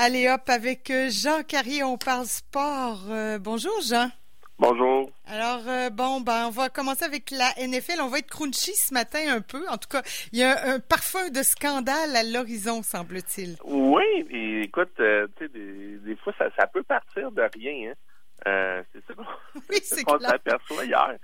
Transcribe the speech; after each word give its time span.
Allez 0.00 0.28
hop, 0.28 0.48
avec 0.48 0.92
euh, 0.92 1.08
Jean 1.10 1.42
Carrier, 1.42 1.82
on 1.82 1.98
parle 1.98 2.24
sport. 2.26 3.02
Euh, 3.10 3.40
bonjour 3.40 3.74
Jean. 3.82 4.08
Bonjour. 4.60 5.10
Alors, 5.26 5.66
euh, 5.66 5.90
bon, 5.90 6.20
ben, 6.20 6.46
on 6.46 6.50
va 6.50 6.68
commencer 6.68 7.04
avec 7.04 7.32
la 7.32 7.50
NFL. 7.58 8.00
On 8.00 8.06
va 8.06 8.18
être 8.18 8.30
crunchy 8.30 8.76
ce 8.76 8.94
matin 8.94 9.18
un 9.28 9.40
peu. 9.40 9.68
En 9.68 9.76
tout 9.76 9.88
cas, 9.90 10.02
il 10.32 10.38
y 10.38 10.44
a 10.44 10.72
un, 10.72 10.78
parfum 10.78 11.30
de 11.30 11.42
scandale 11.42 12.14
à 12.14 12.22
l'horizon, 12.22 12.84
semble-t-il. 12.84 13.56
Oui, 13.64 14.04
et 14.30 14.62
écoute, 14.62 14.92
tu 14.96 15.04
sais, 15.36 15.48
des, 15.48 16.16
fois, 16.22 16.32
ça, 16.38 16.66
peut 16.68 16.84
partir 16.84 17.32
de 17.32 17.42
rien. 17.52 17.92
Hein. 18.46 18.84
c'est 18.92 19.04
ça 19.04 19.14
qu'on 19.14 19.24
oui, 19.68 19.80
s'aperçoit 19.82 20.84
hier. 20.84 21.16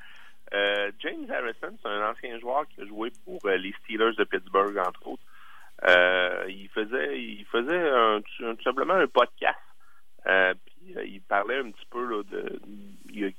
James 0.98 1.30
Harrison, 1.30 1.78
c'est 1.80 1.88
un 1.88 2.10
ancien 2.10 2.40
joueur 2.40 2.66
qui 2.74 2.80
a 2.80 2.86
joué 2.86 3.12
pour 3.24 3.38
les 3.48 3.72
Steelers 3.84 4.16
de 4.18 4.24
Pittsburgh, 4.24 4.76
entre 4.78 5.06
autres. 5.06 5.22
Euh, 5.86 6.44
il 6.48 6.68
faisait, 6.70 7.20
il 7.20 7.44
faisait 7.46 7.90
un, 7.90 8.20
tout 8.22 8.62
simplement 8.62 8.94
un 8.94 9.06
podcast. 9.06 9.58
Euh, 10.26 10.54
puis 10.64 10.96
euh, 10.96 11.04
il 11.04 11.20
parlait 11.20 11.58
un 11.58 11.70
petit 11.70 11.86
peu 11.90 12.24
de 12.24 12.60
il 13.10 13.20
y 13.20 13.24
a 13.26 13.30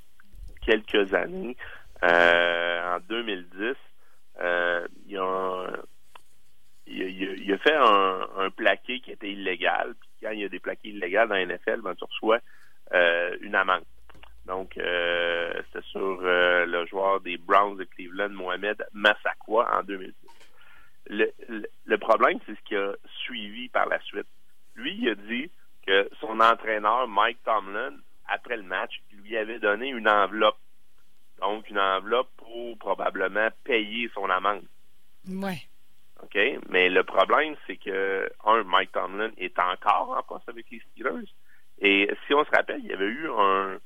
quelques 0.64 1.12
années, 1.12 1.56
en 2.02 2.98
2010, 3.08 3.74
il, 5.08 5.18
a, 5.18 5.66
il, 6.86 7.52
a, 7.52 7.58
fait 7.58 7.74
un, 7.74 8.28
un, 8.36 8.50
plaqué 8.50 9.00
qui 9.00 9.10
était 9.10 9.30
illégal. 9.30 9.94
Puis 10.00 10.10
quand 10.22 10.30
il 10.30 10.40
y 10.40 10.44
a 10.44 10.48
des 10.48 10.60
plaqués 10.60 10.90
illégaux 10.90 11.26
dans 11.26 11.34
NFL, 11.34 11.80
ben, 11.82 11.94
tu 11.96 12.04
reçois 12.04 12.38
une 13.40 13.54
amende. 13.56 13.84
Donc, 14.46 14.74
c'était 14.74 15.86
sur 15.90 16.20
le 16.22 16.86
joueur 16.86 17.20
des 17.20 17.36
Browns 17.38 17.76
de 17.76 17.84
Cleveland, 17.84 18.30
Mohamed 18.30 18.86
Massakwa, 18.92 19.68
en 19.76 19.82
2010 19.82 20.35
le, 21.08 21.32
le, 21.84 21.98
problème, 21.98 22.38
c'est 22.46 22.54
ce 22.54 22.62
qui 22.62 22.76
a 22.76 22.94
suivi 23.22 23.68
par 23.68 23.86
la 23.86 24.00
suite. 24.00 24.26
Lui, 24.74 24.96
il 25.00 25.08
a 25.08 25.14
dit 25.14 25.50
que 25.86 26.08
son 26.20 26.40
entraîneur, 26.40 27.08
Mike 27.08 27.42
Tomlin, 27.44 27.94
après 28.28 28.56
le 28.56 28.62
match, 28.62 29.00
lui 29.12 29.36
avait 29.36 29.58
donné 29.58 29.88
une 29.88 30.08
enveloppe. 30.08 30.58
Donc, 31.40 31.68
une 31.70 31.78
enveloppe 31.78 32.30
pour 32.36 32.78
probablement 32.78 33.48
payer 33.64 34.10
son 34.14 34.28
amende. 34.30 34.64
Ouais. 35.28 35.60
OK? 36.22 36.38
Mais 36.68 36.88
le 36.88 37.04
problème, 37.04 37.56
c'est 37.66 37.76
que, 37.76 38.28
un, 38.44 38.64
Mike 38.64 38.92
Tomlin 38.92 39.30
est 39.36 39.58
encore 39.58 40.16
en 40.16 40.22
poste 40.22 40.48
avec 40.48 40.66
les 40.70 40.80
Steelers. 40.90 41.28
Et 41.78 42.10
si 42.26 42.34
on 42.34 42.44
se 42.44 42.50
rappelle, 42.50 42.80
il 42.80 42.86
y 42.86 42.92
avait 42.92 43.04
eu 43.04 43.28
un, 43.30 43.78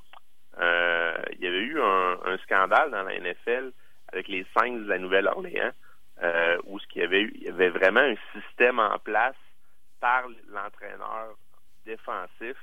euh, 0.59 1.17
il 1.33 1.43
y 1.43 1.47
avait 1.47 1.59
eu 1.59 1.81
un, 1.81 2.19
un, 2.25 2.37
scandale 2.39 2.91
dans 2.91 3.03
la 3.03 3.19
NFL 3.19 3.73
avec 4.11 4.27
les 4.27 4.45
Saints 4.55 4.77
de 4.77 4.87
la 4.87 4.97
Nouvelle-Orléans 4.97 5.71
euh, 6.21 6.57
où 6.65 6.79
ce 6.79 6.87
qu'il 6.87 7.01
y 7.01 7.05
avait 7.05 7.23
il 7.23 7.43
y 7.43 7.49
avait 7.49 7.69
vraiment 7.69 8.01
un 8.01 8.15
système 8.33 8.79
en 8.79 8.97
place 8.99 9.35
par 9.99 10.23
l'entraîneur 10.49 11.35
défensif 11.85 12.57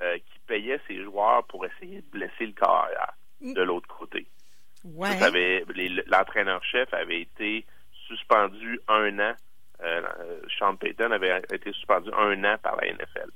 euh, 0.00 0.16
qui 0.18 0.38
payait 0.46 0.80
ses 0.86 1.02
joueurs 1.02 1.44
pour 1.44 1.66
essayer 1.66 2.00
de 2.00 2.06
blesser 2.10 2.46
le 2.46 2.52
corps 2.52 2.88
mm. 3.40 3.52
de 3.52 3.62
l'autre 3.62 3.88
côté. 3.88 4.26
Ouais. 4.84 5.18
L'entraîneur-chef 6.06 6.92
avait 6.94 7.22
été 7.22 7.66
suspendu 8.06 8.80
un 8.88 9.18
an. 9.18 9.34
Euh, 9.82 10.02
Sean 10.58 10.76
Payton 10.76 11.10
avait 11.10 11.42
été 11.52 11.72
suspendu 11.72 12.10
un 12.16 12.42
an 12.44 12.56
par 12.62 12.76
la 12.76 12.92
NFL. 12.92 13.30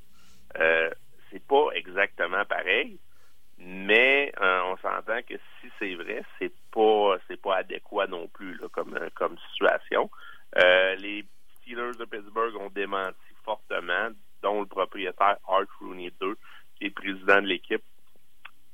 Euh, 0.58 0.90
c'est 1.30 1.44
pas 1.46 1.70
exactement 1.74 2.44
pareil, 2.44 2.98
mais 3.64 4.32
euh, 4.40 4.60
on 4.64 4.76
s'entend 4.78 5.22
que 5.22 5.34
si 5.60 5.70
c'est 5.78 5.94
vrai, 5.94 6.24
c'est 6.38 6.52
pas 6.72 7.16
c'est 7.28 7.40
pas 7.40 7.58
adéquat 7.58 8.06
non 8.08 8.26
plus 8.28 8.58
comme 8.72 8.96
euh, 8.96 9.08
comme 9.14 9.36
situation. 9.52 10.10
Euh, 10.58 10.96
les 10.96 11.24
Steelers 11.60 11.96
de 11.98 12.04
Pittsburgh 12.04 12.56
ont 12.56 12.70
démenti 12.70 13.16
fortement, 13.44 14.08
dont 14.42 14.60
le 14.60 14.66
propriétaire 14.66 15.36
Art 15.46 15.66
Rooney 15.80 16.12
II, 16.20 16.34
qui 16.76 16.86
est 16.86 16.90
président 16.90 17.40
de 17.40 17.46
l'équipe. 17.46 17.84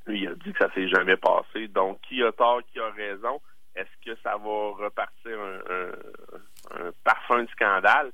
Lui, 0.06 0.22
il 0.22 0.28
a 0.28 0.34
dit 0.34 0.52
que 0.52 0.58
ça 0.58 0.72
s'est 0.72 0.88
jamais 0.88 1.16
passé. 1.16 1.68
Donc, 1.68 2.00
qui 2.02 2.22
a 2.22 2.32
tort, 2.32 2.62
qui 2.72 2.80
a 2.80 2.88
raison? 2.90 3.42
Est-ce 3.76 4.10
que 4.10 4.18
ça 4.22 4.36
va 4.38 4.84
repartir 4.84 5.38
un, 5.38 6.80
un 6.80 6.90
parfum 7.04 7.42
de 7.42 7.50
scandale? 7.50 8.10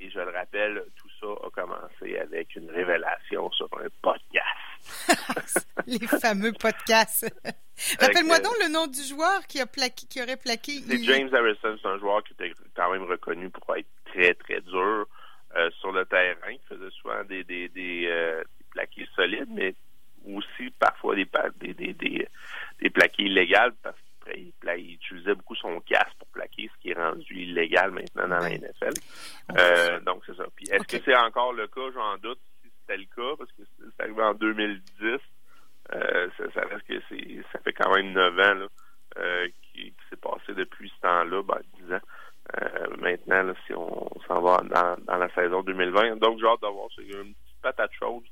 Et 0.00 0.10
je 0.10 0.18
le 0.18 0.30
rappelle, 0.30 0.84
tout 0.96 1.05
ça 1.20 1.26
a 1.26 1.50
commencé 1.50 2.18
avec 2.18 2.54
une 2.56 2.70
révélation 2.70 3.50
sur 3.52 3.68
un 3.78 3.88
podcast. 4.02 5.66
Les 5.86 6.06
fameux 6.06 6.52
podcasts. 6.52 7.26
Rappelle-moi 8.00 8.38
donc 8.40 8.54
le 8.62 8.72
nom 8.72 8.86
du 8.86 9.02
joueur 9.02 9.46
qui 9.46 9.60
a 9.60 9.66
plaqué, 9.66 10.06
qui 10.06 10.22
aurait 10.22 10.36
plaqué. 10.36 10.80
C'est 10.80 11.02
James 11.04 11.34
Harrison, 11.34 11.78
c'est 11.80 11.88
un 11.88 11.98
joueur 11.98 12.22
qui 12.24 12.32
était 12.32 12.52
quand 12.74 12.90
même 12.92 13.04
reconnu 13.04 13.50
pour 13.50 13.76
être 13.76 13.88
très 14.06 14.34
très 14.34 14.60
dur 14.62 15.06
euh, 15.56 15.70
sur 15.80 15.92
le 15.92 16.04
terrain, 16.06 16.52
qui 16.52 16.66
faisait 16.68 16.90
souvent 17.00 17.22
des 17.24 17.44
des, 17.44 17.68
des, 17.68 18.06
euh, 18.06 18.42
plaqués 18.70 19.08
solides, 19.14 19.48
mais 19.50 19.74
aussi 20.26 20.70
parfois 20.78 21.14
des 21.14 21.28
des 21.74 21.92
des, 21.94 22.90
plaqués 22.90 23.24
illégaux 23.24 23.74
parce 23.82 23.96
il, 24.34 24.94
utilisait 24.94 25.34
beaucoup 25.34 25.54
son 25.54 25.80
casque 25.80 26.22
plaquer, 26.36 26.70
ce 26.74 26.82
qui 26.82 26.90
est 26.90 26.94
rendu 26.94 27.34
illégal 27.34 27.90
maintenant 27.90 28.28
dans 28.28 28.38
la 28.38 28.50
NFL. 28.50 28.92
Euh, 29.56 30.00
donc, 30.00 30.22
c'est 30.26 30.36
ça. 30.36 30.44
Puis, 30.54 30.66
est-ce 30.70 30.84
que 30.84 31.02
c'est 31.04 31.16
encore 31.16 31.52
le 31.52 31.66
cas? 31.66 31.90
J'en 31.94 32.16
doute 32.18 32.40
si 32.62 32.70
c'était 32.80 32.98
le 32.98 33.06
cas, 33.14 33.36
parce 33.38 33.50
que 33.52 33.62
c'est 33.78 34.02
arrivé 34.02 34.22
en 34.22 34.34
2010. 34.34 35.18
Euh, 35.94 36.28
ça, 36.36 36.60
reste 36.62 36.86
que 36.86 37.00
c'est, 37.08 37.42
ça 37.52 37.60
fait 37.60 37.72
quand 37.72 37.94
même 37.94 38.12
9 38.12 38.32
ans 38.32 38.54
là, 38.54 38.66
euh, 39.18 39.48
qui, 39.72 39.94
s'est 40.10 40.16
passé 40.16 40.52
depuis 40.54 40.92
ce 40.96 41.00
temps-là, 41.00 41.42
ben, 41.42 41.60
10 41.86 41.94
ans. 41.94 42.00
Euh, 42.60 42.96
maintenant, 42.98 43.52
si 43.66 43.74
on, 43.74 44.08
s'en 44.28 44.40
va 44.40 44.62
dans, 44.62 44.96
dans, 45.04 45.16
la 45.16 45.28
saison 45.34 45.62
2020. 45.62 46.16
Donc, 46.16 46.38
j'ai 46.38 46.46
hâte 46.46 46.60
d'avoir 46.62 46.88
une 46.98 47.34
petite 47.34 47.62
patate 47.62 47.90
chaude 47.98 48.24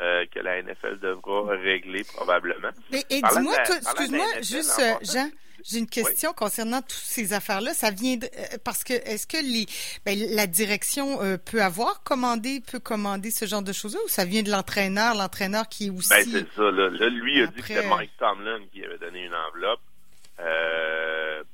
euh, 0.00 0.24
que 0.32 0.40
la 0.40 0.62
NFL 0.62 0.98
devra 1.00 1.54
régler 1.54 2.02
probablement. 2.04 2.70
Et, 2.92 3.20
dis-moi, 3.20 3.54
excuse-moi, 3.58 4.26
juste, 4.40 4.80
euh, 4.80 4.94
Jean, 5.02 5.28
j'ai 5.64 5.78
une 5.78 5.88
question 5.88 6.32
concernant 6.32 6.80
toutes 6.80 6.92
ces 6.92 7.32
affaires-là. 7.32 7.74
Ça 7.74 7.90
vient 7.90 8.16
de, 8.16 8.26
euh, 8.26 8.58
parce 8.64 8.84
que 8.84 8.92
est-ce 8.92 9.26
que 9.26 9.36
les, 9.36 9.66
ben, 10.04 10.18
la 10.34 10.46
direction 10.46 11.18
peut 11.44 11.62
avoir 11.62 12.02
commandé, 12.02 12.60
peut 12.60 12.80
commander 12.80 13.30
ce 13.30 13.46
genre 13.46 13.62
de 13.62 13.72
choses-là, 13.72 14.00
ou 14.04 14.08
ça 14.08 14.24
vient 14.24 14.42
de 14.42 14.50
l'entraîneur, 14.50 15.14
l'entraîneur 15.14 15.68
qui 15.68 15.86
est 15.86 15.90
aussi. 15.90 16.10
Ben, 16.10 16.24
c'est 16.24 16.52
ça. 16.54 16.70
Là, 16.70 16.88
lui 17.08 17.42
a 17.42 17.46
dit 17.46 17.60
que 17.60 17.66
c'était 17.66 17.88
Mike 17.88 18.16
Tomlin 18.18 18.60
qui 18.72 18.84
avait 18.84 18.98
donné 18.98 19.24
une 19.24 19.34
enveloppe. 19.34 19.80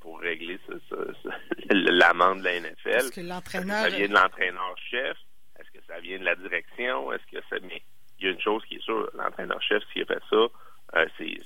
pour 0.01 0.21
régler 0.21 0.59
l'amende 1.71 2.41
de 2.41 2.45
la 2.45 2.61
NFL. 2.61 2.89
Est-ce 2.89 3.13
que 3.13 3.21
l'entraîneur. 3.21 3.83
Ça 3.83 3.89
vient 3.91 4.09
de 4.09 4.15
l'entraîneur-chef? 4.15 5.17
Est-ce 5.59 5.71
que 5.79 5.85
ça 5.87 6.01
vient 6.01 6.19
de 6.19 6.25
la 6.25 6.37
direction? 6.37 7.13
Est-ce 7.13 7.39
que 7.39 7.43
ça 7.51 7.57
il 8.19 8.27
y 8.27 8.29
a 8.29 8.33
une 8.33 8.41
chose 8.41 8.65
qui 8.67 8.77
est 8.77 8.83
sûre, 8.83 9.09
l'entraîneur-chef, 9.15 9.83
s'il 9.93 10.03
a 10.03 10.07
fait 10.07 10.23
ça, 10.29 10.37
euh, 10.37 11.07
c'est, 11.17 11.41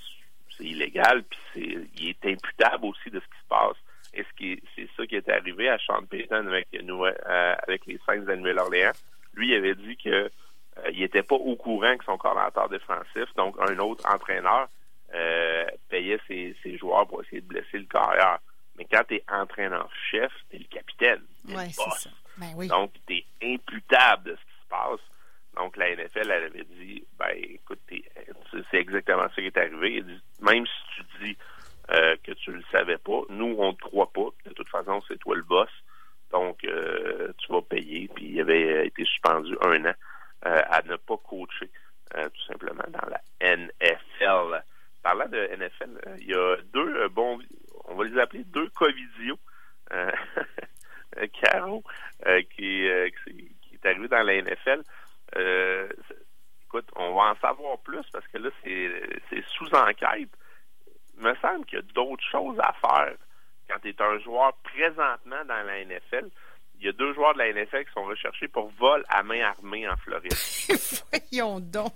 illégal, 0.61 1.23
puis 1.25 1.39
c'est, 1.53 1.79
il 1.97 2.09
est 2.11 2.27
imputable 2.27 2.87
aussi 2.87 3.11
de 3.11 3.21
ce 3.21 3.25
qui 3.25 3.43
se 3.43 3.49
passe. 3.49 3.77
Et 4.15 4.23
ce 4.25 4.61
c'est 4.77 4.89
ça 4.97 5.07
qui 5.07 5.17
est 5.17 5.29
arrivé 5.29 5.69
à 5.69 5.79
Sean 5.79 6.05
Payton 6.05 6.47
avec, 6.47 6.69
euh, 6.75 7.55
avec 7.67 7.87
les 7.87 7.99
Saints 8.05 8.19
de 8.19 8.35
Nouvelle-Orléans. 8.35 8.93
Lui, 9.35 9.49
il 9.49 9.55
avait 9.55 9.75
dit 9.75 9.97
que 9.97 10.11
euh, 10.11 10.91
il 10.93 11.01
n'était 11.01 11.23
pas 11.23 11.37
au 11.37 11.57
courant 11.57 11.97
que 11.97 12.05
son 12.05 12.19
coordinateur 12.19 12.69
défensif, 12.69 13.35
donc 13.37 13.57
un 13.59 13.79
autre 13.79 14.05
entraîneur, 14.13 14.69
payait 15.91 16.19
ses, 16.27 16.57
ses, 16.63 16.79
joueurs 16.79 17.07
pour 17.07 17.23
essayer 17.23 17.43
de 17.43 17.47
blesser 17.47 17.79
le 17.79 17.85
carrière. 17.85 18.39
Mais 18.77 18.87
quand 18.91 19.03
tu 19.07 19.17
es 19.17 19.25
entraîneur-chef, 19.31 20.33
tu 20.49 20.57
es 20.57 20.59
le 20.61 20.65
capitaine. 20.65 21.23
Ouais, 21.49 21.69
c'est 21.69 21.91
ça. 21.91 22.11
Ben 22.39 22.53
oui. 22.57 22.69
Donc, 22.69 22.93
tu 23.07 23.17
es 23.17 23.27
imputable 23.43 24.31
de 24.31 24.37
ce 24.37 24.41
qui 24.41 24.63
se 24.63 24.69
passe. 24.69 25.01
Donc, 25.57 25.77
la 25.77 25.95
NFL, 25.95 26.31
elle 26.31 26.45
avait 26.45 26.65
dit, 26.65 27.05
ben, 27.19 27.37
c'est 28.71 28.79
exactement 28.79 29.23
ça 29.23 29.35
qui 29.35 29.47
est 29.47 29.57
arrivé. 29.57 30.05
même 30.41 30.67
si 30.67 30.95
tu 30.97 31.25
dis 31.25 31.37
euh, 31.91 32.17
que 32.23 32.33
tu 32.33 32.53
le 32.53 32.63
savais 32.71 32.99
pas, 32.99 33.23
nous, 33.29 33.57
on 33.59 33.75
te 33.75 33.83
croit 33.83 34.13
pas. 34.13 34.29
De 34.47 34.53
toute 34.53 34.69
façon, 34.69 35.01
c'est 35.09 35.19
toi 35.19 35.35
le 35.37 35.43
boss. 35.43 35.69
Donc, 36.31 36.65
euh, 36.65 37.33
tu 37.39 37.53
vas 37.53 37.63
payer. 37.63 38.09
Puis, 38.15 38.27
il 38.27 38.41
avait 38.41 38.87
été 38.87 39.05
suspendu 39.05 39.57
un 39.63 39.85
an 39.87 39.95
euh, 40.47 40.63
à 40.71 40.83
ne 40.83 40.97
pas 40.97 41.17
coacher, 41.19 41.71
tout 42.15 42.43
simplement, 42.47 42.85
dans 42.89 43.09
la 43.09 43.21
NFL. 43.57 44.63
Parlant 45.03 45.29
de 45.29 45.57
NFL, 45.57 46.17
il 46.21 46.29
y 46.29 46.35
a 46.35 46.57
deux 46.73 47.09
bons, 47.09 47.41
on 47.87 47.97
va 47.97 48.05
les 48.05 48.19
appeler 48.21 48.45
deux 48.45 48.69
Covidio. 48.71 49.39
Caro, 51.43 51.83
qui, 52.55 52.89
qui 53.27 53.75
est 53.75 53.87
arrivé 53.87 54.09
dans 54.09 54.23
la 54.23 54.41
NFL. 54.41 54.83
Euh, 56.75 56.79
écoute, 56.79 56.91
on 56.97 57.15
va 57.15 57.33
en 57.33 57.37
savoir 57.37 57.79
plus 57.79 58.05
parce 58.13 58.27
que 58.29 58.39
là, 58.39 58.51
c'est 58.65 59.45
sous 59.57 59.75
enquête. 59.75 60.31
Il 61.17 61.23
me 61.23 61.35
semble 61.37 61.65
qu'il 61.67 61.79
y 61.79 61.83
a 61.83 61.93
d'autres 61.95 62.25
choses 62.31 62.59
à 62.61 62.73
faire 62.81 63.17
quand 63.69 63.79
tu 63.81 63.91
es 63.91 64.03
un 64.03 64.19
joueur 64.21 64.55
présentement 64.65 65.45
dans 65.47 65.67
la 65.67 65.85
NFL. 65.85 66.31
Il 66.79 66.87
y 66.87 66.89
a 66.89 66.93
deux 66.93 67.15
joueurs 67.15 67.35
de 67.35 67.39
la 67.39 67.53
NFL 67.53 67.85
qui 67.85 67.93
sont 67.93 68.05
recherchés 68.05 68.49
pour 68.49 68.69
vol 68.71 69.05
à 69.09 69.23
main 69.23 69.43
armée 69.43 69.89
en 69.89 69.97
Floride. 69.99 70.33
Voyons 71.31 71.61
donc. 71.61 71.93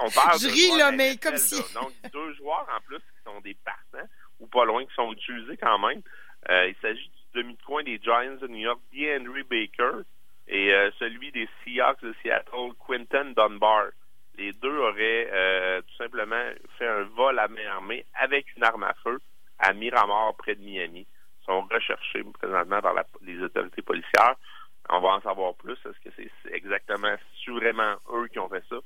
on 0.00 0.10
parle 0.10 0.38
Je 0.40 0.48
ris, 0.48 0.76
là, 0.78 0.90
mais 0.90 1.16
comme 1.16 1.36
si. 1.36 1.62
Donc, 1.74 1.92
deux 2.12 2.34
joueurs 2.34 2.66
en 2.76 2.80
plus 2.80 2.98
qui 2.98 3.22
sont 3.24 3.40
des 3.40 3.54
partants 3.54 4.08
ou 4.40 4.46
pas 4.46 4.64
loin, 4.64 4.84
qui 4.84 4.94
sont 4.94 5.12
utilisés 5.12 5.56
quand 5.56 5.78
même. 5.78 6.02
Euh, 6.48 6.68
il 6.68 6.76
s'agit 6.82 7.08
du 7.08 7.40
demi-coin 7.40 7.84
des 7.84 7.98
Giants 8.02 8.36
de 8.40 8.48
New 8.48 8.58
York, 8.58 8.80
D. 8.92 9.16
Henry 9.16 9.44
Baker 9.44 10.02
et 10.48 10.72
celui 11.00 11.32
des 11.32 11.48
Seahawks 11.64 12.02
de 12.02 12.14
Seattle, 12.22 12.72
Quinton 12.86 13.32
Dunbar. 13.36 13.90
Les 14.38 14.52
deux 14.52 14.78
auraient 14.78 15.82
tout 15.86 15.96
simplement 15.96 16.44
fait 16.78 16.86
un 16.86 17.04
vol 17.04 17.38
à 17.38 17.48
main 17.48 17.66
armée 17.70 18.04
avec 18.14 18.54
une 18.56 18.64
arme 18.64 18.84
à 18.84 18.94
feu 19.02 19.18
à 19.58 19.72
Miramar, 19.72 20.34
près 20.36 20.54
de 20.54 20.60
Miami. 20.62 21.06
Ils 21.42 21.44
sont 21.46 21.62
recherchés 21.62 22.22
présentement 22.38 22.80
par 22.82 22.94
les 23.22 23.40
autorités 23.40 23.82
policières. 23.82 24.34
On 24.88 25.00
va 25.00 25.08
en 25.08 25.20
savoir 25.20 25.54
plus. 25.54 25.72
Est-ce 25.72 26.00
que 26.08 26.14
c'est 26.16 26.52
exactement, 26.52 27.14
sûrement 27.34 27.96
eux 28.12 28.28
qui 28.28 28.38
ont 28.38 28.48
fait 28.48 28.64
ça? 28.68 28.76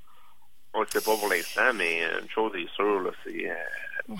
On 0.72 0.82
ne 0.82 0.86
sait 0.86 1.02
pas 1.02 1.16
pour 1.16 1.28
l'instant, 1.28 1.72
mais 1.74 2.04
une 2.22 2.30
chose 2.30 2.54
est 2.54 2.68
sûre, 2.74 3.12
c'est... 3.24 3.50
Euh, 3.50 4.14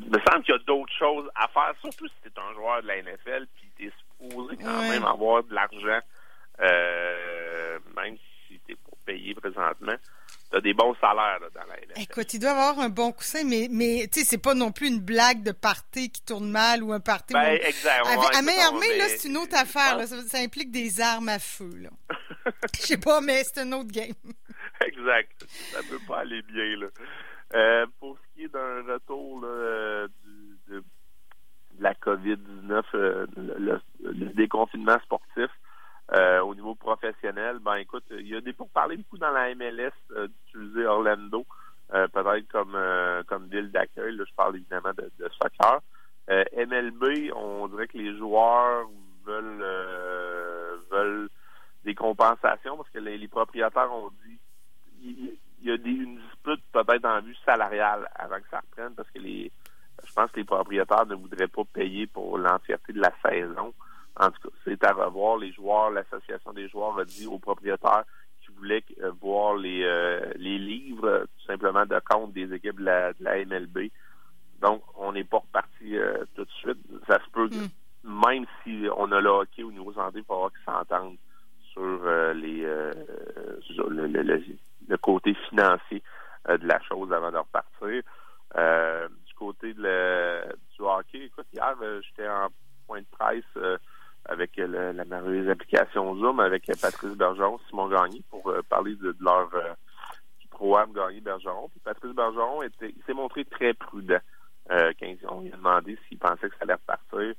Il 0.00 0.10
me 0.10 0.18
semble 0.18 0.42
qu'il 0.44 0.52
y 0.52 0.58
a 0.58 0.62
d'autres 0.66 0.92
choses 0.98 1.30
à 1.34 1.48
faire, 1.48 1.72
surtout 1.80 2.08
si 2.08 2.14
tu 2.22 2.28
es 2.28 2.40
un 2.40 2.52
joueur 2.54 2.82
de 2.82 2.88
la 2.88 3.02
NFL, 3.02 3.46
puis 3.54 3.70
tu 3.76 3.86
es 3.86 3.92
supposé 3.98 4.56
quand 4.56 4.82
même 4.90 5.04
avoir 5.04 5.44
de 5.44 5.54
l'argent, 5.54 6.00
euh, 6.60 7.78
même 7.96 8.18
si 8.46 8.60
tu 8.66 8.72
es 8.72 8.76
pour 8.76 8.98
payer 9.06 9.34
présentement 9.78 9.98
t'as 10.50 10.60
des 10.60 10.74
bons 10.74 10.94
salaires 11.00 11.38
dans 11.54 11.60
la 11.60 11.76
NFL. 11.76 12.00
Écoute, 12.00 12.34
il 12.34 12.40
doit 12.40 12.50
avoir 12.50 12.78
un 12.78 12.88
bon 12.88 13.12
coussin, 13.12 13.44
mais, 13.44 13.68
mais 13.70 14.08
tu 14.10 14.20
sais, 14.20 14.26
c'est 14.26 14.42
pas 14.42 14.54
non 14.54 14.72
plus 14.72 14.88
une 14.88 15.00
blague 15.00 15.42
de 15.42 15.52
party 15.52 16.10
qui 16.10 16.22
tourne 16.24 16.50
mal 16.50 16.82
ou 16.82 16.92
un 16.92 17.00
party... 17.00 17.34
Ben, 17.34 17.58
exact. 17.62 18.06
à 18.06 18.42
main 18.42 18.58
armée, 18.66 18.96
là, 18.96 19.04
c'est 19.08 19.28
une 19.28 19.36
autre 19.36 19.56
affaire. 19.56 20.00
Ça, 20.06 20.38
implique 20.38 20.70
des 20.70 21.00
armes 21.00 21.28
à 21.28 21.38
feu, 21.38 21.70
là. 21.76 21.90
Je 22.74 22.80
sais 22.80 22.98
pas, 22.98 23.20
mais 23.20 23.42
c'est 23.44 23.60
un 23.60 23.72
autre 23.72 23.90
game. 23.90 24.14
exact. 24.80 25.44
Ça 25.72 25.80
peut 25.88 26.00
pas 26.06 26.20
aller 26.20 26.42
bien, 26.42 26.76
là. 26.76 26.86
Euh, 27.54 27.86
pour 27.98 28.16
ce 28.18 28.34
qui 28.34 28.44
est 28.44 28.48
d'un 28.48 28.82
retour 28.82 29.40
là, 29.40 30.06
du, 30.06 30.74
de, 30.74 30.84
la 31.80 31.94
COVID-19, 31.94 32.82
euh, 32.94 33.26
le, 33.36 33.80
déconfinement 34.34 34.98
sportif, 35.00 35.50
euh, 36.12 36.40
au 36.40 36.54
niveau 36.54 36.74
professionnel, 36.74 37.58
ben 37.60 37.77
écoute, 37.88 38.04
il 38.10 38.28
y 38.28 38.36
a 38.36 38.40
des 38.40 38.52
parler 38.52 38.96
beaucoup 38.98 39.18
dans 39.18 39.30
la 39.30 39.54
MLS 39.54 39.92
euh, 40.12 40.28
d'utiliser 40.28 40.86
Orlando, 40.86 41.46
euh, 41.94 42.06
peut-être 42.08 42.48
comme 42.48 42.76
comme 43.26 43.48
ville 43.48 43.70
d'accueil. 43.70 44.16
je 44.18 44.34
parle 44.34 44.56
évidemment 44.56 44.92
de, 44.96 45.28
soccer. 45.40 45.80
MLB, 46.28 47.32
on 47.34 47.66
dirait 47.68 47.88
que 47.88 47.96
les 47.96 48.16
joueurs 48.18 48.86
veulent 49.24 49.64
veulent 50.90 51.30
des 51.84 51.94
compensations 51.94 52.76
parce 52.76 52.90
que 52.90 52.98
les, 52.98 53.28
propriétaires 53.28 53.90
ont 53.92 54.10
dit 54.26 54.38
il, 55.00 55.38
y 55.62 55.70
a 55.70 55.74
une 55.76 56.18
dispute 56.18 56.62
peut-être 56.72 57.06
en 57.06 57.22
vue 57.22 57.36
salariale 57.46 58.06
avant 58.14 58.36
que 58.36 58.48
ça 58.50 58.60
reprenne 58.60 58.94
parce 58.94 59.10
que 59.10 59.18
les 59.18 59.50
je 60.04 60.12
pense 60.12 60.30
que 60.30 60.40
les 60.40 60.44
propriétaires 60.44 61.06
ne 61.06 61.14
voudraient 61.14 61.48
pas 61.48 61.64
payer 61.72 62.06
pour 62.06 62.38
l'entièreté 62.38 62.92
de 62.92 63.00
la 63.00 63.12
saison. 63.22 63.72
En 64.16 64.30
tout 64.30 64.48
cas, 64.48 64.54
c'est 64.64 64.82
à 64.84 64.92
revoir. 64.92 65.38
Les 65.38 65.52
joueurs, 65.52 65.90
l'association 65.90 66.52
des 66.52 66.68
joueurs 66.68 66.98
a 66.98 67.04
dit 67.04 67.26
aux 67.26 67.38
propriétaires 67.38 68.04
qu'ils 68.40 68.54
voulaient 68.54 68.84
euh, 69.02 69.12
voir 69.20 69.56
les, 69.56 69.82
euh, 69.84 70.32
les 70.36 70.58
livres, 70.58 71.26
tout 71.38 71.46
simplement, 71.46 71.86
de 71.86 72.00
compte 72.08 72.32
des 72.32 72.52
équipes 72.52 72.80
de 72.80 72.84
la, 72.84 73.12
MLB. 73.44 73.90
Donc, 74.60 74.82
on 74.96 75.12
n'est 75.12 75.24
pas 75.24 75.38
reparti 75.38 75.96
euh, 75.96 76.24
tout 76.34 76.44
de 76.44 76.50
suite. 76.50 76.78
Ça 77.06 77.20
se 77.24 77.30
peut, 77.30 77.48
hmm. 77.48 77.68
même 78.22 78.44
si 78.64 78.86
on 78.96 79.12
a 79.12 79.20
le 79.20 79.28
hockey 79.30 79.62
au 79.62 79.70
niveau 79.70 79.92
santé, 79.92 80.18
il 80.18 80.24
faut 80.24 80.34
avoir 80.34 80.50
qu'ils 80.50 80.64
s'entendent 80.64 81.16
sur 81.72 82.02
les 82.34 82.62
le, 84.88 84.96
côté 84.96 85.34
financier 85.48 86.02
de 86.48 86.66
la 86.66 86.80
chose 86.80 87.12
avant 87.12 87.30
de 87.30 87.36
repartir. 87.36 88.02
du 89.26 89.34
côté 89.34 89.74
de 89.74 90.42
du 90.74 90.80
hockey, 90.80 91.26
écoute, 91.26 91.46
hier, 91.52 91.76
j'étais 92.02 92.28
en 92.28 92.48
point 92.88 93.00
de 93.00 93.06
presse 93.16 93.44
avec 94.28 94.56
la 94.58 95.04
merveilleuse 95.06 95.48
application 95.48 96.14
Zoom 96.16 96.38
avec 96.40 96.66
Patrice 96.80 97.16
Bergeron, 97.16 97.58
Simon 97.68 97.88
Gagné 97.88 98.22
pour 98.30 98.48
euh, 98.50 98.60
parler 98.68 98.94
de, 98.96 99.16
leur 99.20 99.48
euh, 99.54 99.72
programme 100.50 100.92
Gagné 100.92 101.20
Bergeron. 101.20 101.70
Puis 101.70 101.80
Patrice 101.80 102.14
Bergeron 102.14 102.62
était, 102.62 102.90
il 102.94 103.02
s'est 103.04 103.14
montré 103.14 103.46
très 103.46 103.72
prudent 103.72 104.18
euh, 104.70 104.92
quand 105.00 105.14
on 105.30 105.40
lui 105.40 105.52
a 105.52 105.56
demandé 105.56 105.98
s'il 106.06 106.18
pensait 106.18 106.50
que 106.50 106.56
ça 106.56 106.64
allait 106.64 106.74
repartir. 106.74 107.34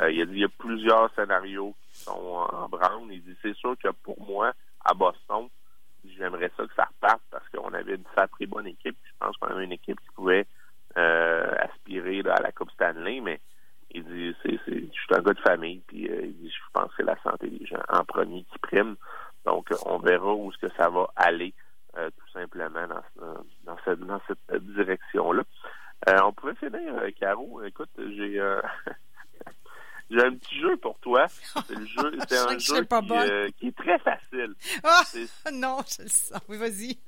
Euh, 0.00 0.10
il 0.10 0.20
a 0.20 0.26
dit 0.26 0.32
il 0.32 0.40
y 0.40 0.44
a 0.44 0.48
plusieurs 0.48 1.12
scénarios 1.14 1.74
qui 1.90 2.00
sont 2.00 2.12
en, 2.12 2.68
branle. 2.68 3.10
Il 3.10 3.22
dit 3.22 3.36
c'est 3.40 3.56
sûr 3.56 3.74
que 3.82 3.88
pour 3.88 4.20
moi, 4.20 4.52
à 4.84 4.92
Boston, 4.92 5.48
j'aimerais 6.18 6.50
ça 6.54 6.66
que 6.66 6.74
ça 6.74 6.84
reparte 6.84 7.22
parce 7.30 7.48
qu'on 7.48 7.72
avait 7.72 7.94
une 7.94 8.04
sacrée 8.14 8.46
bonne 8.46 8.66
équipe. 8.66 8.96
Je 9.04 9.12
pense 9.18 9.36
qu'on 9.38 9.48
avait 9.48 9.64
une 9.64 9.72
équipe 9.72 9.98
qui 10.00 10.10
pouvait 10.14 10.46
aspirer 10.94 12.22
à 12.30 12.40
la 12.40 12.52
Coupe 12.52 12.70
Stanley, 12.70 13.20
mais 13.20 13.38
il 13.90 14.04
dit, 14.04 14.36
c'est, 14.42 14.58
c'est, 14.64 14.80
je 14.80 14.92
suis 14.92 15.05
un 15.16 15.22
gars 15.22 15.32
de 15.32 15.40
famille, 15.40 15.82
puis 15.86 16.08
euh, 16.08 16.20
il 16.24 16.36
dit, 16.36 16.50
je 16.50 16.70
pense 16.72 16.88
que 16.88 16.94
c'est 16.98 17.04
la 17.04 17.20
santé 17.22 17.48
des 17.48 17.64
gens 17.66 17.82
en 17.88 18.04
premier 18.04 18.44
qui 18.44 18.58
prime. 18.58 18.96
Donc, 19.44 19.68
on 19.86 19.98
verra 19.98 20.34
où 20.34 20.50
est-ce 20.50 20.66
que 20.66 20.72
ça 20.76 20.90
va 20.90 21.08
aller, 21.16 21.54
euh, 21.96 22.10
tout 22.10 22.32
simplement, 22.32 22.86
dans, 22.86 23.44
dans 23.64 23.76
cette, 23.84 24.00
dans 24.00 24.20
cette 24.26 24.62
direction-là. 24.62 25.42
Euh, 26.08 26.18
on 26.24 26.32
pouvait 26.32 26.54
finir, 26.56 26.94
Caro. 27.18 27.62
Écoute, 27.64 27.88
j'ai 27.96 28.42
j'ai 30.10 30.22
un 30.22 30.34
petit 30.34 30.60
jeu 30.60 30.76
pour 30.76 30.98
toi. 30.98 31.26
C'est, 31.28 31.70
le 31.70 31.86
jeu, 31.86 32.18
c'est 32.28 32.38
un 32.38 32.58
jeu 32.58 32.84
qui, 32.84 33.52
qui, 33.54 33.66
est 33.68 33.76
très 33.76 33.98
facile. 34.00 34.54
Ah, 34.84 35.02
non, 35.52 35.78
je 35.86 36.02
le 36.02 36.08
sens. 36.08 36.40
Oui, 36.48 36.58
vas-y. 36.58 36.98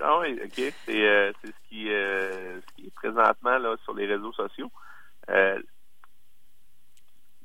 Ah 0.00 0.20
oui, 0.20 0.38
OK. 0.44 0.54
C'est, 0.54 0.72
c'est 0.84 1.48
ce, 1.48 1.68
qui, 1.68 1.86
ce 1.86 2.74
qui 2.76 2.86
est 2.86 2.94
présentement 2.94 3.58
là, 3.58 3.76
sur 3.82 3.94
les 3.94 4.06
réseaux 4.06 4.32
sociaux 4.32 4.70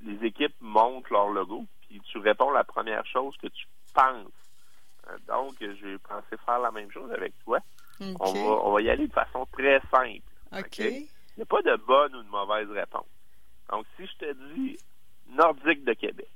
les 0.04 0.28
équipes 0.28 0.56
montrent 0.62 1.12
leur 1.12 1.30
logo, 1.30 1.66
puis 1.82 2.02
tu 2.02 2.18
réponds 2.18 2.52
la 2.52 2.64
première 2.64 3.06
chose 3.06 3.36
que 3.38 3.48
tu 3.48 3.66
penses. 3.94 4.28
Euh, 5.10 5.18
donc, 5.28 5.56
j'ai 5.60 5.98
pensé 5.98 6.38
faire 6.46 6.60
la 6.60 6.72
même 6.72 6.92
chose 6.92 7.12
avec 7.12 7.34
toi. 7.44 7.60
On, 8.00 8.34
va, 8.34 8.40
on 8.40 8.74
va 8.74 8.82
y 8.82 8.90
aller 8.90 9.08
de 9.08 9.14
façon 9.14 9.46
très 9.52 9.80
simple. 9.92 10.22
OK? 10.52 10.80
Il 10.80 11.08
n'y 11.38 11.44
a 11.44 11.46
pas 11.46 11.62
de 11.62 11.76
bonne 11.86 12.16
ou 12.16 12.24
de 12.24 12.30
mauvaise 12.30 12.70
réponse. 12.70 13.06
Donc, 13.70 13.86
si 13.98 14.06
je 14.06 14.18
te 14.18 14.54
dis 14.54 14.78
Nordique 15.30 15.84
de 15.84 15.94
Québec. 15.94 16.30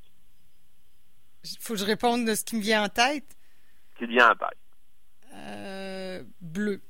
Faut 1.59 1.73
que 1.73 1.79
je 1.79 1.85
réponde 1.85 2.25
de 2.25 2.35
ce 2.35 2.43
qui 2.43 2.55
me 2.55 2.61
vient 2.61 2.83
en 2.83 2.89
tête? 2.89 3.37
Qui 3.97 4.05
vient 4.05 4.31
en 4.31 4.35
tête. 4.35 4.57
Euh, 5.33 6.23
bleu. 6.41 6.81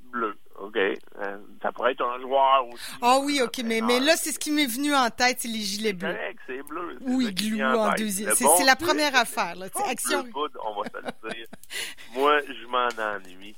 Bleu. 0.00 0.38
OK. 0.56 0.76
Euh, 0.76 1.38
ça 1.62 1.72
pourrait 1.72 1.92
être 1.92 2.04
un 2.04 2.20
joueur 2.20 2.66
aussi. 2.68 2.92
Ah 3.02 3.18
oui, 3.22 3.40
OK. 3.42 3.58
Mais, 3.64 3.80
mais 3.80 4.00
là, 4.00 4.16
c'est 4.16 4.32
ce 4.32 4.38
qui 4.38 4.50
m'est 4.50 4.66
venu 4.66 4.94
en 4.94 5.10
tête, 5.10 5.40
c'est 5.40 5.48
les 5.48 5.60
gilets 5.60 5.92
bleus. 5.92 6.12
Correct, 6.12 6.38
c'est 6.46 6.62
bleu. 6.62 6.98
Oui, 7.02 7.32
glou 7.32 7.60
en, 7.62 7.94
deuxième. 7.94 8.34
C'est 8.34 8.64
la 8.64 8.76
première 8.76 9.14
affaire. 9.16 9.54
Là. 9.56 9.66
Action. 9.88 10.24
on 10.64 10.82
va 10.82 10.88
te 10.88 10.98
le 10.98 11.30
dire. 11.30 11.46
Moi, 12.14 12.40
je 12.40 12.66
m'en 12.66 12.88
ennuie. 13.14 13.56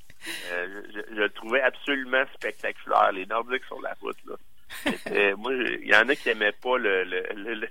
Euh, 0.51 0.83
je, 0.93 1.15
le 1.15 1.31
trouvais 1.31 1.61
absolument 1.63 2.25
spectaculaire. 2.35 3.13
Les 3.13 3.27
Nordiques 3.27 3.65
sur 3.65 3.81
la 3.81 3.95
route, 4.01 4.17
là. 4.27 4.35
moi, 5.37 5.53
il 5.55 5.87
y 5.87 5.95
en 5.95 6.07
a 6.09 6.15
qui 6.15 6.29
n'aimaient 6.29 6.53
pas 6.53 6.77
le, 6.77 7.05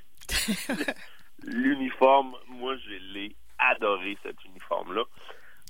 l'uniforme. 1.44 2.36
moi, 2.48 2.75
je 2.78 3.13
l'ai 3.13 3.36
adoré, 3.60 4.18
cet 4.24 4.44
uniforme-là. 4.46 5.04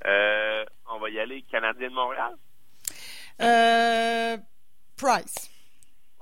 Euh, 0.06 0.66
on 0.90 1.00
va 1.00 1.10
y 1.10 1.20
aller. 1.20 1.44
Canadien 1.52 1.90
de 1.90 1.94
Montréal? 1.94 2.34
Euh, 3.42 4.38
Price. 4.96 5.50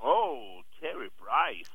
Oh, 0.04 0.62
Carey 0.80 1.10
Price. 1.18 1.70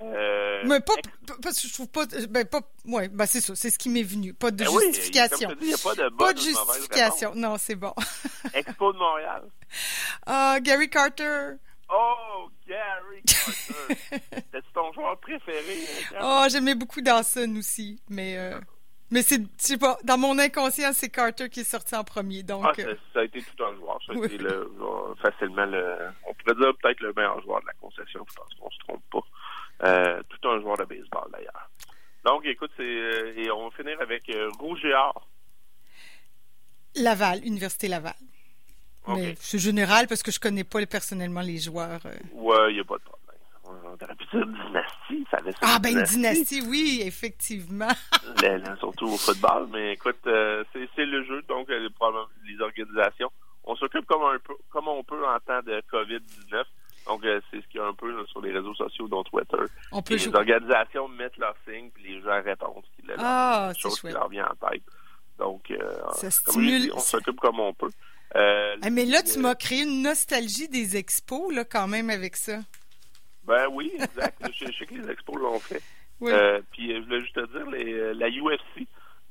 Euh, 0.00 0.62
mais 0.64 0.80
pas, 0.80 0.94
parce 1.42 1.60
que 1.60 1.68
je 1.68 1.74
trouve 1.74 1.88
pas, 1.88 2.06
ben 2.28 2.44
pas, 2.46 2.60
ouais, 2.86 3.08
ben 3.08 3.26
c'est 3.26 3.40
ça, 3.40 3.54
c'est 3.54 3.70
ce 3.70 3.78
qui 3.78 3.88
m'est 3.88 4.02
venu, 4.02 4.34
pas 4.34 4.50
de 4.50 4.64
ben 4.64 4.70
justification. 4.70 5.50
Oui, 5.60 5.68
y 5.68 5.74
a 5.74 5.78
pas 5.78 5.94
de 5.94 6.08
bonne 6.08 6.16
pas 6.16 6.32
de 6.32 6.38
justification, 6.38 7.34
non, 7.36 7.56
c'est 7.58 7.76
bon. 7.76 7.92
Expo 8.54 8.92
de 8.92 8.98
Montréal. 8.98 9.44
Uh, 10.26 10.60
Gary 10.60 10.88
Carter. 10.88 11.56
Oh, 11.88 12.48
Gary 12.66 13.22
Carter. 13.26 14.00
C'est 14.52 14.72
ton 14.72 14.92
joueur 14.94 15.18
préféré. 15.20 15.78
Hein, 16.18 16.20
oh, 16.22 16.46
j'aimais 16.50 16.74
beaucoup 16.74 17.02
Dawson 17.02 17.54
aussi, 17.58 18.00
mais. 18.08 18.38
Euh... 18.38 18.58
Mais 19.12 19.20
c'est, 19.20 19.42
je 19.42 19.46
sais 19.58 19.76
pas, 19.76 19.98
dans 20.04 20.16
mon 20.16 20.38
inconscient, 20.38 20.90
c'est 20.94 21.10
Carter 21.10 21.50
qui 21.50 21.60
est 21.60 21.64
sorti 21.64 21.94
en 21.94 22.02
premier. 22.02 22.42
Donc, 22.42 22.64
ah, 22.66 22.72
ça, 23.12 23.20
a 23.20 23.24
été 23.24 23.42
tout 23.42 23.62
un 23.62 23.76
joueur. 23.76 23.98
Ça 24.06 24.14
a 24.14 24.24
été 24.24 24.38
le, 24.38 24.70
facilement 25.20 25.66
le, 25.66 25.98
on 26.26 26.32
pourrait 26.32 26.54
dire 26.54 26.72
peut-être 26.80 27.00
le 27.00 27.12
meilleur 27.14 27.38
joueur 27.42 27.60
de 27.60 27.66
la 27.66 27.74
concession. 27.74 28.24
Je 28.26 28.34
pense 28.34 28.54
qu'on 28.58 28.70
se 28.70 28.78
trompe 28.78 29.02
pas. 29.12 29.86
Euh, 29.86 30.22
tout 30.30 30.48
un 30.48 30.60
joueur 30.62 30.78
de 30.78 30.84
baseball 30.84 31.28
d'ailleurs. 31.30 31.70
Donc, 32.24 32.46
écoute, 32.46 32.70
c'est, 32.78 32.82
euh, 32.82 33.34
et 33.36 33.50
on 33.50 33.68
va 33.68 33.76
finir 33.76 34.00
avec 34.00 34.30
euh, 34.30 34.48
Rouge 34.58 34.82
et 34.86 34.94
Or. 34.94 35.28
Laval, 36.94 37.44
Université 37.44 37.88
Laval. 37.88 38.14
Mais 39.08 39.34
c'est 39.38 39.58
général 39.58 40.06
parce 40.06 40.22
que 40.22 40.30
je 40.30 40.40
connais 40.40 40.64
pas 40.64 40.84
personnellement 40.86 41.40
les 41.42 41.58
joueurs. 41.58 42.00
Ouais, 42.32 42.70
il 42.70 42.74
n'y 42.74 42.80
a 42.80 42.84
pas 42.84 42.96
de 42.96 43.02
problème 43.02 43.21
aurait 43.94 44.14
pu 44.14 44.24
dire 44.26 44.46
dynastie, 44.46 45.26
ça 45.30 45.38
Ah, 45.60 45.78
ben, 45.78 46.02
dynastie, 46.02 46.62
oui, 46.68 47.02
effectivement. 47.04 47.88
surtout 48.78 49.06
au 49.06 49.16
football, 49.16 49.68
mais 49.72 49.94
écoute, 49.94 50.18
euh, 50.26 50.64
c'est 50.72 51.04
le 51.04 51.24
jeu, 51.24 51.42
donc 51.48 51.68
euh, 51.70 51.88
les 52.46 52.60
organisations. 52.60 53.30
On 53.64 53.76
s'occupe 53.76 54.06
comme, 54.06 54.22
un 54.22 54.38
peu, 54.38 54.54
comme 54.70 54.88
on 54.88 55.04
peut 55.04 55.24
en 55.26 55.38
temps 55.40 55.62
de 55.64 55.82
COVID-19. 55.92 56.64
Donc, 57.06 57.24
euh, 57.24 57.40
c'est 57.50 57.60
ce 57.60 57.66
qu'il 57.68 57.80
y 57.80 57.82
a 57.82 57.86
un 57.86 57.94
peu 57.94 58.12
sur 58.26 58.40
les 58.40 58.52
réseaux 58.52 58.74
sociaux, 58.74 59.08
dont 59.08 59.22
Twitter. 59.24 59.56
On 59.90 60.02
peut 60.02 60.14
les 60.14 60.34
organisations 60.34 61.08
mettent 61.08 61.36
leur 61.36 61.54
signe, 61.68 61.90
puis 61.90 62.04
les 62.04 62.20
gens 62.22 62.42
répondent. 62.42 62.84
Ah, 63.18 63.68
Ah, 63.70 63.72
chose 63.74 64.00
qui 64.00 64.08
leur 64.08 64.28
vient 64.28 64.46
en 64.46 64.68
tête. 64.68 64.82
Donc, 65.38 65.72
ça 66.12 66.30
stimule, 66.30 66.92
on 66.94 67.00
s'occupe 67.00 67.40
comme 67.40 67.58
on 67.60 67.72
peut. 67.74 67.90
Ah, 68.34 68.90
mais 68.90 69.04
là, 69.04 69.22
tu 69.22 69.38
m'as 69.38 69.54
créé 69.54 69.82
une 69.82 70.02
nostalgie 70.02 70.68
des 70.68 70.96
expos, 70.96 71.52
là, 71.52 71.64
quand 71.64 71.88
même, 71.88 72.10
avec 72.10 72.36
ça. 72.36 72.60
Ben 73.44 73.66
oui, 73.72 73.92
exact. 73.94 74.42
je, 74.52 74.72
sais 74.72 74.86
que 74.86 74.94
les 74.94 75.10
expos 75.10 75.36
l'ont 75.36 75.58
fait. 75.58 75.82
Euh, 76.22 76.60
puis 76.70 76.94
je 76.94 77.02
voulais 77.02 77.20
juste 77.20 77.34
te 77.34 77.46
dire, 77.46 77.68
les, 77.70 78.14
la 78.14 78.28
UFC, 78.28 78.86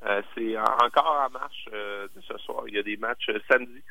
euh, 0.05 0.21
c'est 0.35 0.57
encore 0.57 1.25
en 1.25 1.29
marche 1.29 1.69
euh, 1.73 2.07
de 2.15 2.21
ce 2.21 2.37
soir. 2.39 2.63
Il 2.67 2.75
y 2.75 2.79
a 2.79 2.83
des 2.83 2.97
matchs 2.97 3.29
samedi 3.49 3.81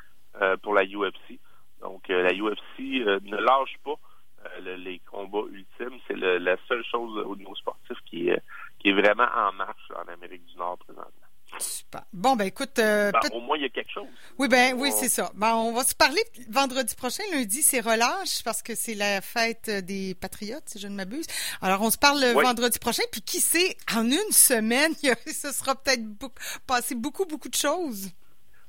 pour 0.63 0.75
la 0.75 0.85
UFC. 0.85 1.39
Donc 1.81 2.09
la 2.09 2.33
UFC 2.33 2.79
ne 2.79 3.37
lâche 3.37 3.77
pas 3.83 3.95
les 4.61 5.01
combats 5.11 5.49
ultimes. 5.51 5.99
C'est 6.07 6.17
la 6.17 6.57
seule 6.69 6.85
chose 6.85 7.25
au 7.27 7.37
niveau 7.37 7.55
sportif 7.57 7.97
qui 8.07 8.29
est, 8.29 8.43
qui 8.79 8.91
est 8.91 8.93
vraiment 8.93 9.29
en 9.35 9.53
marche 9.53 9.91
en 9.97 10.13
Amérique 10.13 10.45
du 10.47 10.57
Nord 10.57 10.79
présentement. 10.79 11.30
Super. 11.59 12.03
Bon, 12.13 12.37
ben 12.37 12.45
écoute. 12.45 12.79
Euh, 12.79 13.11
ben, 13.11 13.21
au 13.33 13.41
moins, 13.41 13.57
il 13.57 13.63
y 13.63 13.67
a 13.67 13.69
quelque 13.69 13.91
chose. 13.91 14.07
Oui, 14.39 14.49
ben 14.49 14.75
oui, 14.79 14.91
c'est 14.93 15.09
ça. 15.09 15.31
Ben, 15.35 15.55
on 15.55 15.73
va 15.73 15.83
se 15.85 15.95
parler 15.95 16.23
vendredi 16.49 16.95
prochain. 16.95 17.23
Lundi, 17.33 17.63
c'est 17.63 17.81
relâche 17.81 18.43
parce 18.45 18.63
que 18.63 18.75
c'est 18.75 18.95
la 18.95 19.21
fête 19.21 19.71
des 19.85 20.15
Patriotes, 20.15 20.63
si 20.67 20.79
je 20.79 20.89
ne 20.89 20.95
m'abuse. 20.95 21.27
Alors, 21.61 21.83
on 21.83 21.91
se 21.91 21.99
parle 21.99 22.25
vendredi 22.35 22.79
prochain. 22.79 23.03
Puis, 23.13 23.23
qui 23.23 23.41
sait, 23.41 23.77
en 23.95 24.05
une 24.05 24.33
semaine, 24.33 24.93
ce 25.27 25.53
sera 25.53 25.75
peut-être 25.75 26.03
passé 26.67 26.95
beaucoup, 26.95 27.27
beaucoup 27.27 27.49
de 27.49 27.55
choses. 27.55 28.11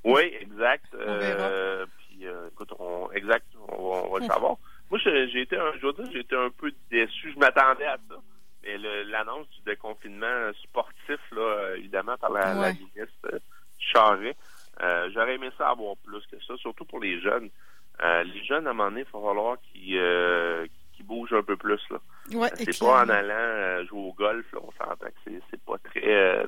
Oui, 0.03 0.33
exact. 0.39 0.85
Euh, 0.95 1.85
puis, 2.07 2.25
euh, 2.25 2.47
écoute, 2.49 2.71
on, 2.79 3.11
exact, 3.11 3.45
on, 3.69 4.09
va 4.09 4.19
le 4.19 4.25
savoir. 4.25 4.57
Moi, 4.89 4.99
j'ai 5.03 5.41
été, 5.41 5.57
un, 5.57 5.71
je 5.75 5.81
dois 5.81 5.93
dire, 5.93 6.09
j'ai 6.11 6.19
été 6.19 6.35
un 6.35 6.49
peu 6.49 6.73
déçu. 6.89 7.31
Je 7.33 7.39
m'attendais 7.39 7.85
à 7.85 7.97
ça. 8.09 8.15
Mais 8.63 8.77
l'annonce 9.05 9.47
du 9.49 9.61
déconfinement 9.65 10.51
là, 11.31 11.75
évidemment, 11.77 12.17
par 12.17 12.31
la, 12.31 12.73
ministre 12.73 13.41
Charret, 13.77 14.35
euh, 14.81 15.09
j'aurais 15.13 15.35
aimé 15.35 15.49
ça 15.57 15.69
avoir 15.69 15.95
plus 15.97 16.25
que 16.27 16.41
ça, 16.45 16.55
surtout 16.57 16.85
pour 16.85 16.99
les 16.99 17.19
jeunes. 17.21 17.49
Euh, 18.03 18.23
les 18.23 18.43
jeunes, 18.43 18.67
à 18.67 18.71
un 18.71 18.73
moment 18.73 18.89
donné, 18.89 19.01
il 19.01 19.11
va 19.11 19.27
falloir 19.27 19.57
qu'ils 19.61 19.97
euh, 19.97 20.65
bougent 21.03 21.33
un 21.33 21.43
peu 21.43 21.57
plus. 21.57 21.81
Là. 21.89 22.49
c'est 22.55 22.79
pas 22.79 23.03
en 23.03 23.09
allant 23.09 23.85
jouer 23.85 23.99
au 23.99 24.13
golf, 24.13 24.45
là, 24.53 24.59
on 24.61 24.71
s'entend 24.71 25.07
que 25.07 25.31
c'est 25.49 25.63
pas 25.63 25.77
très 25.79 26.47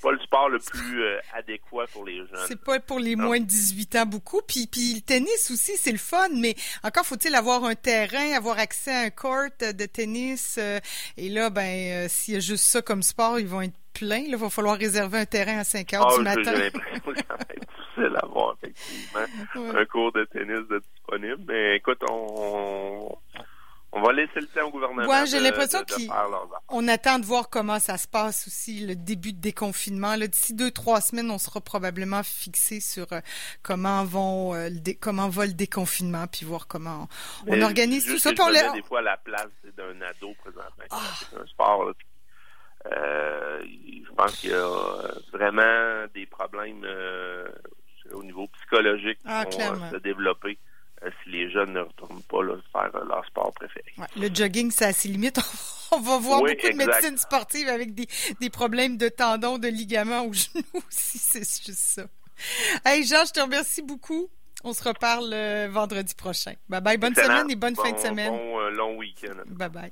pas 0.00 0.12
le 0.12 0.18
sport 0.20 0.48
le 0.48 0.58
plus 0.58 1.02
euh, 1.02 1.18
adéquat 1.34 1.86
pour 1.92 2.04
les 2.04 2.16
jeunes. 2.16 2.46
C'est 2.46 2.62
pas 2.62 2.80
pour 2.80 2.98
les 2.98 3.16
moins 3.16 3.40
de 3.40 3.44
18 3.44 3.96
ans 3.96 4.06
beaucoup. 4.06 4.40
Puis, 4.46 4.66
puis 4.66 4.94
le 4.94 5.00
tennis 5.00 5.50
aussi, 5.50 5.76
c'est 5.76 5.92
le 5.92 5.98
fun, 5.98 6.28
mais 6.34 6.54
encore 6.82 7.04
faut-il 7.04 7.34
avoir 7.34 7.64
un 7.64 7.74
terrain, 7.74 8.32
avoir 8.36 8.58
accès 8.58 8.92
à 8.92 9.00
un 9.00 9.10
court 9.10 9.48
de 9.60 9.86
tennis. 9.86 10.58
Euh, 10.58 10.78
et 11.16 11.28
là, 11.28 11.50
ben, 11.50 11.62
euh, 11.62 12.06
s'il 12.08 12.34
y 12.34 12.36
a 12.36 12.40
juste 12.40 12.64
ça 12.64 12.82
comme 12.82 13.02
sport, 13.02 13.38
ils 13.38 13.48
vont 13.48 13.62
être 13.62 13.76
pleins. 13.94 14.22
Là, 14.22 14.28
il 14.28 14.36
va 14.36 14.50
falloir 14.50 14.76
réserver 14.76 15.18
un 15.18 15.26
terrain 15.26 15.58
à 15.58 15.64
5 15.64 15.92
heures 15.94 16.06
du 16.08 16.14
ah, 16.20 16.22
matin. 16.22 16.52
J'ai 16.54 16.70
l'impression 16.70 17.12
que 17.12 17.18
ça 17.18 17.34
va 17.34 17.46
être 17.50 17.66
difficile 17.68 18.18
effectivement 18.62 19.74
un 19.80 19.84
cours 19.86 20.12
de 20.12 20.24
tennis 20.24 20.68
de 20.68 20.80
disponible. 20.94 21.42
Mais 21.48 21.76
écoute, 21.76 22.02
on 22.08 22.88
on 22.98 23.18
va 24.08 24.12
laisser 24.14 24.40
le 24.40 24.46
temps 24.46 24.66
au 24.66 24.70
gouvernement. 24.70 25.06
Ouais, 25.06 25.26
j'ai 25.26 25.40
l'impression 25.40 25.80
qu'on 26.66 26.88
attend 26.88 27.18
de 27.18 27.26
voir 27.26 27.50
comment 27.50 27.78
ça 27.78 27.98
se 27.98 28.08
passe 28.08 28.46
aussi, 28.46 28.86
le 28.86 28.94
début 28.94 29.32
de 29.32 29.40
déconfinement. 29.40 30.16
D'ici 30.16 30.54
deux, 30.54 30.70
trois 30.70 31.00
semaines, 31.00 31.30
on 31.30 31.38
sera 31.38 31.60
probablement 31.60 32.22
fixé 32.22 32.80
sur 32.80 33.12
euh, 33.12 33.20
comment 33.62 34.04
vont 34.04 34.54
euh, 34.54 34.68
comment 35.00 35.28
va 35.28 35.46
le 35.46 35.52
déconfinement, 35.52 36.26
puis 36.26 36.46
voir 36.46 36.66
comment 36.66 37.08
on, 37.46 37.60
organise 37.60 38.06
tout 38.06 38.18
ça. 38.18 38.30
On 38.30 38.74
des 38.74 38.82
fois 38.82 39.00
à 39.00 39.02
la 39.02 39.16
place 39.16 39.48
d'un 39.76 40.00
ado 40.02 40.34
présentement. 40.42 40.84
Ah. 40.90 41.00
C'est 41.30 41.36
un 41.36 41.46
sport. 41.46 41.92
euh, 42.86 43.62
je 43.62 44.12
pense 44.14 44.36
qu'il 44.40 44.50
y 44.50 44.54
a 44.54 45.10
vraiment 45.32 46.06
des 46.14 46.26
problèmes 46.26 46.84
euh, 46.84 47.48
au 48.12 48.22
niveau 48.22 48.46
psychologique 48.48 49.18
qui 49.18 49.26
ah, 49.26 49.44
vont 49.44 49.90
se 49.90 49.96
développer 49.96 50.58
si 51.22 51.30
les 51.30 51.50
jeunes 51.50 51.74
ne 51.74 51.80
retournent 51.80 52.22
pas 52.28 52.42
là, 52.42 52.54
faire 52.72 53.04
leur 53.04 53.24
sport 53.26 53.37
le 54.16 54.28
jogging, 54.32 54.70
ça 54.70 54.88
a 54.88 54.92
ses 54.92 55.08
limites. 55.08 55.38
On 55.90 56.00
va 56.00 56.18
voir 56.18 56.40
beaucoup 56.40 56.52
de 56.52 56.76
médecine 56.76 57.16
sportive 57.16 57.68
avec 57.68 57.94
des, 57.94 58.06
des, 58.40 58.50
problèmes 58.50 58.98
de 58.98 59.08
tendons, 59.08 59.56
de 59.56 59.68
ligaments 59.68 60.26
au 60.26 60.32
genou 60.34 60.62
aussi, 60.86 61.18
c'est 61.18 61.40
juste 61.40 61.72
ça. 61.78 62.02
Hey 62.84 63.04
Jean, 63.04 63.24
je 63.26 63.32
te 63.32 63.40
remercie 63.40 63.82
beaucoup. 63.82 64.28
On 64.64 64.72
se 64.72 64.82
reparle 64.82 65.30
euh, 65.32 65.68
vendredi 65.70 66.14
prochain. 66.14 66.54
Bye 66.68 66.80
bye. 66.80 66.96
Bonne 66.98 67.14
semaine 67.14 67.50
et 67.50 67.56
bonne 67.56 67.76
fin 67.76 67.92
de 67.92 67.98
semaine. 67.98 68.30
Bon 68.30 68.68
long 68.70 68.96
week-end. 68.98 69.36
Bye 69.46 69.68
bye. 69.70 69.86